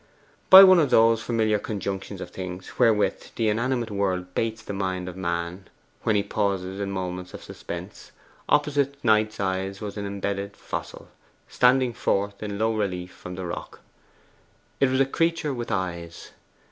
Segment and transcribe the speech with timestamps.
[0.49, 5.07] By one of those familiar conjunctions of things wherewith the inanimate world baits the mind
[5.07, 5.67] of man
[6.01, 8.11] when he pauses in moments of suspense,
[8.49, 11.09] opposite Knight's eyes was an imbedded fossil,
[11.47, 13.81] standing forth in low relief from the rock.
[14.79, 16.31] It was a creature with eyes.